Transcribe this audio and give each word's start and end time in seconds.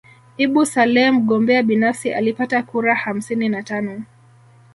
Ibuni 0.37 0.65
Saleh 0.65 1.11
mgombea 1.13 1.63
binafsi 1.63 2.13
alipata 2.13 2.63
kura 2.63 2.95
hamsini 2.95 3.49
na 3.49 3.63
tano 3.63 4.03